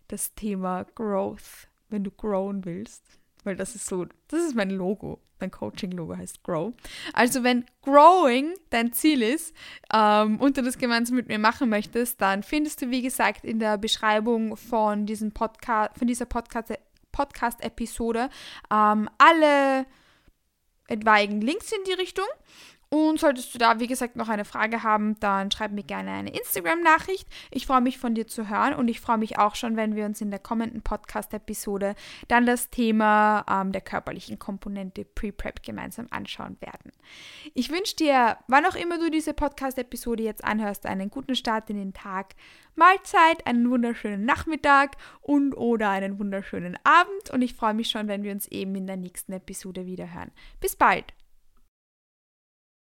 das 0.09 0.35
Thema 0.35 0.85
Growth, 0.95 1.69
wenn 1.89 2.05
du 2.05 2.11
growen 2.11 2.65
willst, 2.65 3.03
weil 3.45 3.57
das 3.57 3.75
ist 3.75 3.87
so, 3.87 4.07
das 4.29 4.43
ist 4.43 4.55
mein 4.55 4.71
Logo. 4.71 5.21
Mein 5.41 5.51
Coaching-Logo 5.51 6.17
heißt 6.17 6.45
Grow. 6.45 6.73
Also 7.13 7.43
wenn 7.43 7.65
Growing 7.83 8.55
dein 8.71 8.93
Ziel 8.93 9.23
ist 9.23 9.53
ähm, 9.93 10.41
und 10.41 10.57
du 10.57 10.63
das 10.63 10.79
gemeinsam 10.79 11.17
mit 11.17 11.27
mir 11.27 11.41
machen 11.41 11.69
möchtest, 11.69 12.21
dann 12.21 12.45
findest 12.45 12.81
du, 12.81 12.91
wie 12.91 13.03
gesagt, 13.03 13.45
in 13.45 13.59
der 13.59 13.77
Beschreibung 13.77 14.57
von 14.57 15.05
diesem 15.05 15.33
Podcast, 15.33 15.99
von 15.99 16.07
dieser 16.07 16.27
Podcast 16.27 16.71
Podcast-Episode 17.13 18.31
ähm, 18.73 19.09
alle 19.19 19.87
etwaigen 20.89 21.41
Links 21.41 21.71
in 21.73 21.85
die 21.85 21.93
Richtung. 21.93 22.27
Und 22.93 23.19
solltest 23.19 23.55
du 23.55 23.59
da, 23.59 23.81
wie 23.81 23.87
gesagt, 23.87 24.17
noch 24.17 24.29
eine 24.29 24.45
Frage 24.45 24.83
haben, 24.83 25.19
dann 25.19 25.51
schreib 25.51 25.73
mir 25.73 25.83
gerne 25.83 26.11
eine 26.11 26.37
Instagram-Nachricht. 26.37 27.27
Ich 27.51 27.65
freue 27.65 27.81
mich 27.81 27.97
von 27.97 28.15
dir 28.15 28.27
zu 28.27 28.51
hören 28.51 28.75
und 28.75 28.87
ich 28.89 29.01
freue 29.01 29.17
mich 29.17 29.39
auch 29.39 29.55
schon, 29.55 29.79
wenn 29.79 29.97
wir 29.97 30.05
uns 30.05 30.21
in 30.21 30.31
der 30.31 30.41
kommenden 30.41 30.83
Podcast-Episode 30.83 31.95
dann 32.29 32.45
das 32.45 32.69
Thema 32.69 33.47
ähm, 33.49 33.73
der 33.73 33.81
körperlichen 33.81 34.39
Komponente 34.39 35.07
Pre-Prep 35.07 35.63
gemeinsam 35.63 36.07
anschauen 36.11 36.59
werden. 36.61 36.93
Ich 37.55 37.71
wünsche 37.71 37.97
dir, 37.97 38.37
wann 38.47 38.67
auch 38.67 38.77
immer 38.77 38.99
du 38.99 39.11
diese 39.11 39.33
Podcast-Episode 39.33 40.25
jetzt 40.25 40.45
anhörst, 40.45 40.85
einen 40.85 41.09
guten 41.09 41.35
Start 41.35 41.71
in 41.71 41.79
den 41.79 41.95
Tag. 41.95 42.35
Mahlzeit, 42.75 43.47
einen 43.47 43.71
wunderschönen 43.71 44.27
Nachmittag 44.27 44.99
und 45.23 45.55
oder 45.55 45.89
einen 45.89 46.19
wunderschönen 46.19 46.77
Abend 46.85 47.31
und 47.33 47.41
ich 47.41 47.55
freue 47.55 47.73
mich 47.73 47.89
schon, 47.89 48.07
wenn 48.07 48.23
wir 48.23 48.33
uns 48.33 48.49
eben 48.49 48.75
in 48.75 48.87
der 48.87 48.99
nächsten 48.99 49.33
Episode 49.33 49.87
wieder 49.87 50.13
hören. 50.13 50.31
Bis 50.61 50.77
bald! 50.77 51.15